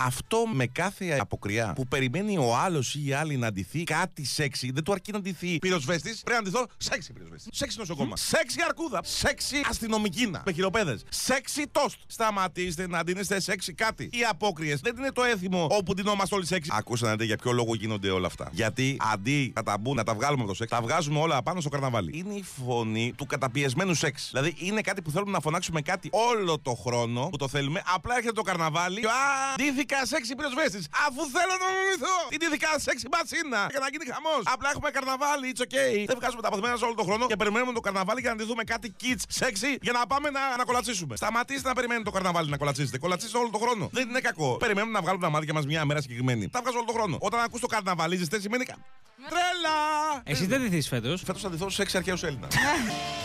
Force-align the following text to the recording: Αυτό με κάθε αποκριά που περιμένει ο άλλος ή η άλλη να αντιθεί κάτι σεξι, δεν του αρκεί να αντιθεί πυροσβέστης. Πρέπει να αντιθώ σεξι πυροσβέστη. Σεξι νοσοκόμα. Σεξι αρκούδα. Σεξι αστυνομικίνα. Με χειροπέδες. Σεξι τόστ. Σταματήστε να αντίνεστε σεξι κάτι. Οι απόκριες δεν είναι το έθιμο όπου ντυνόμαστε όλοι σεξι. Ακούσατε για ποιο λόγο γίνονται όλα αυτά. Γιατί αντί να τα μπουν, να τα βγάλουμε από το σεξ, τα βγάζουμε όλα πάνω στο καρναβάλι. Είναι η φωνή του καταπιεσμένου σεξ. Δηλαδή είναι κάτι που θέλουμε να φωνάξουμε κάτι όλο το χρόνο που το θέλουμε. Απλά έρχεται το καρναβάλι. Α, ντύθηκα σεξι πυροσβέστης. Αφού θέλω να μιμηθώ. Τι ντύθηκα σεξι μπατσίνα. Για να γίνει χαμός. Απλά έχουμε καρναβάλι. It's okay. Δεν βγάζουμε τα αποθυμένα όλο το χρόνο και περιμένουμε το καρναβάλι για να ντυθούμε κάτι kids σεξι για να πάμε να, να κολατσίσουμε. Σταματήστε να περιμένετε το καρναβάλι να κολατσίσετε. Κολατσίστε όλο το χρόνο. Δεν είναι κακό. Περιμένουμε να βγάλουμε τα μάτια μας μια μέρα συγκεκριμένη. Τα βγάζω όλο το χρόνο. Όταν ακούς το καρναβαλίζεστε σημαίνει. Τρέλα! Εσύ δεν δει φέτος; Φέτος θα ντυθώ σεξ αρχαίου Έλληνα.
Αυτό 0.00 0.44
με 0.52 0.66
κάθε 0.66 1.16
αποκριά 1.20 1.72
που 1.72 1.86
περιμένει 1.86 2.38
ο 2.38 2.56
άλλος 2.56 2.94
ή 2.94 3.06
η 3.06 3.12
άλλη 3.12 3.36
να 3.36 3.46
αντιθεί 3.46 3.84
κάτι 3.84 4.24
σεξι, 4.24 4.70
δεν 4.70 4.84
του 4.84 4.92
αρκεί 4.92 5.12
να 5.12 5.18
αντιθεί 5.18 5.58
πυροσβέστης. 5.58 6.20
Πρέπει 6.24 6.42
να 6.42 6.48
αντιθώ 6.48 6.66
σεξι 6.76 7.12
πυροσβέστη. 7.12 7.48
Σεξι 7.52 7.78
νοσοκόμα. 7.78 8.16
Σεξι 8.16 8.56
αρκούδα. 8.68 9.00
Σεξι 9.04 9.56
αστυνομικίνα. 9.68 10.42
Με 10.46 10.52
χειροπέδες. 10.52 11.04
Σεξι 11.08 11.66
τόστ. 11.72 11.98
Σταματήστε 12.06 12.88
να 12.88 12.98
αντίνεστε 12.98 13.40
σεξι 13.40 13.72
κάτι. 13.74 14.04
Οι 14.12 14.24
απόκριες 14.30 14.80
δεν 14.80 14.96
είναι 14.96 15.12
το 15.12 15.22
έθιμο 15.22 15.66
όπου 15.70 15.94
ντυνόμαστε 15.94 16.34
όλοι 16.34 16.46
σεξι. 16.46 16.70
Ακούσατε 16.72 17.24
για 17.24 17.36
ποιο 17.36 17.52
λόγο 17.52 17.74
γίνονται 17.74 18.10
όλα 18.10 18.26
αυτά. 18.26 18.48
Γιατί 18.52 18.96
αντί 19.12 19.52
να 19.54 19.62
τα 19.62 19.78
μπουν, 19.78 19.96
να 19.96 20.04
τα 20.04 20.14
βγάλουμε 20.14 20.42
από 20.42 20.50
το 20.50 20.56
σεξ, 20.56 20.70
τα 20.70 20.80
βγάζουμε 20.80 21.18
όλα 21.18 21.42
πάνω 21.42 21.60
στο 21.60 21.68
καρναβάλι. 21.68 22.18
Είναι 22.18 22.34
η 22.34 22.44
φωνή 22.66 23.12
του 23.16 23.26
καταπιεσμένου 23.26 23.94
σεξ. 23.94 24.28
Δηλαδή 24.30 24.54
είναι 24.58 24.80
κάτι 24.80 25.02
που 25.02 25.10
θέλουμε 25.10 25.30
να 25.30 25.40
φωνάξουμε 25.40 25.80
κάτι 25.80 26.08
όλο 26.12 26.58
το 26.58 26.74
χρόνο 26.74 27.28
που 27.28 27.36
το 27.36 27.48
θέλουμε. 27.48 27.82
Απλά 27.94 28.14
έρχεται 28.14 28.32
το 28.32 28.42
καρναβάλι. 28.42 29.06
Α, 29.06 29.10
ντύθηκα 29.88 30.06
σεξι 30.14 30.32
πυροσβέστης. 30.38 30.84
Αφού 31.06 31.22
θέλω 31.36 31.54
να 31.62 31.68
μιμηθώ. 31.76 32.16
Τι 32.30 32.36
ντύθηκα 32.40 32.70
σεξι 32.86 33.06
μπατσίνα. 33.12 33.62
Για 33.72 33.80
να 33.84 33.88
γίνει 33.92 34.04
χαμός. 34.14 34.42
Απλά 34.54 34.68
έχουμε 34.74 34.88
καρναβάλι. 34.96 35.44
It's 35.52 35.62
okay. 35.66 35.92
Δεν 36.10 36.16
βγάζουμε 36.20 36.42
τα 36.44 36.48
αποθυμένα 36.50 36.76
όλο 36.86 36.94
το 37.00 37.04
χρόνο 37.08 37.24
και 37.30 37.38
περιμένουμε 37.42 37.72
το 37.78 37.82
καρναβάλι 37.86 38.20
για 38.24 38.30
να 38.32 38.36
ντυθούμε 38.38 38.64
κάτι 38.72 38.88
kids 39.00 39.22
σεξι 39.40 39.70
για 39.86 39.94
να 39.98 40.00
πάμε 40.12 40.28
να, 40.36 40.42
να 40.60 40.64
κολατσίσουμε. 40.68 41.14
Σταματήστε 41.22 41.68
να 41.70 41.74
περιμένετε 41.78 42.06
το 42.10 42.14
καρναβάλι 42.16 42.48
να 42.54 42.58
κολατσίσετε. 42.62 42.96
Κολατσίστε 43.04 43.36
όλο 43.42 43.50
το 43.56 43.60
χρόνο. 43.64 43.84
Δεν 43.96 44.04
είναι 44.08 44.22
κακό. 44.28 44.50
Περιμένουμε 44.64 44.92
να 44.98 45.02
βγάλουμε 45.04 45.24
τα 45.26 45.30
μάτια 45.34 45.52
μας 45.56 45.64
μια 45.70 45.82
μέρα 45.88 46.00
συγκεκριμένη. 46.04 46.44
Τα 46.48 46.60
βγάζω 46.62 46.76
όλο 46.80 46.86
το 46.90 46.94
χρόνο. 46.98 47.16
Όταν 47.20 47.38
ακούς 47.40 47.60
το 47.60 47.66
καρναβαλίζεστε 47.66 48.36
σημαίνει. 48.40 48.64
Τρέλα! 49.32 49.76
Εσύ 50.24 50.46
δεν 50.46 50.70
δει 50.70 50.80
φέτος; 50.82 51.22
Φέτος 51.26 51.42
θα 51.42 51.50
ντυθώ 51.50 51.70
σεξ 51.70 51.94
αρχαίου 51.94 52.16
Έλληνα. 52.22 52.48